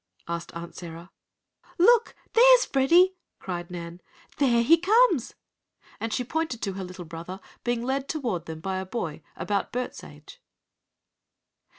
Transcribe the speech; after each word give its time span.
asked 0.27 0.51
Aunt 0.55 0.73
Sarah. 0.75 1.11
"Look. 1.77 2.15
There's 2.33 2.65
Freddie!" 2.65 3.13
cried 3.37 3.69
Nan. 3.69 4.01
"There 4.37 4.63
he 4.63 4.79
comes!" 4.79 5.35
and 5.99 6.11
she 6.11 6.23
pointed 6.23 6.59
to 6.63 6.73
her 6.73 6.83
little 6.83 7.05
brother 7.05 7.39
being 7.63 7.83
led 7.83 8.09
toward 8.09 8.47
them 8.47 8.61
by 8.61 8.77
a 8.79 8.85
boy 8.87 9.21
about 9.35 9.71
Bert's 9.71 10.03
age. 10.03 10.41